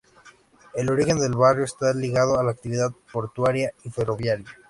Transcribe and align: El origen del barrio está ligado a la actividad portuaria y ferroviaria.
El 0.73 0.89
origen 0.89 1.19
del 1.19 1.35
barrio 1.35 1.63
está 1.65 1.93
ligado 1.93 2.39
a 2.39 2.43
la 2.43 2.49
actividad 2.49 2.89
portuaria 3.13 3.71
y 3.83 3.91
ferroviaria. 3.91 4.45